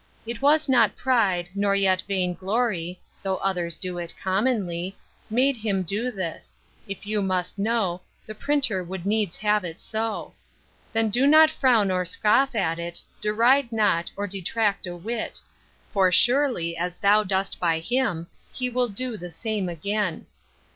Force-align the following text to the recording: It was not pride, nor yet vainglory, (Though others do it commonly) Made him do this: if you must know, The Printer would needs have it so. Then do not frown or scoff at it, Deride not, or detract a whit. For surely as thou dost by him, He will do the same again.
It 0.25 0.41
was 0.41 0.67
not 0.67 0.95
pride, 0.95 1.51
nor 1.53 1.75
yet 1.75 2.01
vainglory, 2.07 2.99
(Though 3.21 3.37
others 3.37 3.77
do 3.77 3.99
it 3.99 4.15
commonly) 4.19 4.97
Made 5.29 5.55
him 5.57 5.83
do 5.83 6.09
this: 6.09 6.55
if 6.87 7.05
you 7.05 7.21
must 7.21 7.59
know, 7.59 8.01
The 8.25 8.33
Printer 8.33 8.83
would 8.83 9.05
needs 9.05 9.37
have 9.37 9.63
it 9.63 9.79
so. 9.79 10.33
Then 10.91 11.11
do 11.11 11.27
not 11.27 11.51
frown 11.51 11.91
or 11.91 12.03
scoff 12.03 12.55
at 12.55 12.79
it, 12.79 12.99
Deride 13.21 13.71
not, 13.71 14.09
or 14.17 14.25
detract 14.25 14.87
a 14.87 14.95
whit. 14.95 15.39
For 15.91 16.11
surely 16.11 16.75
as 16.75 16.97
thou 16.97 17.23
dost 17.23 17.59
by 17.59 17.77
him, 17.77 18.25
He 18.51 18.71
will 18.71 18.89
do 18.89 19.17
the 19.17 19.29
same 19.29 19.69
again. 19.69 20.25